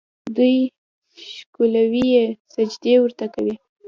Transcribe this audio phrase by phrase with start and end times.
[0.35, 0.55] دوی
[1.31, 3.55] ښکلوي یې، سجدې ورته کوي.